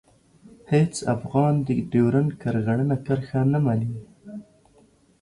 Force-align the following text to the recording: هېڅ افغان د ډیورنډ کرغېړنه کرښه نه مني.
هېڅ 0.71 0.93
افغان 1.15 1.53
د 1.67 1.69
ډیورنډ 1.91 2.31
کرغېړنه 2.41 2.95
کرښه 3.05 3.41
نه 3.51 3.59
مني. 3.65 3.91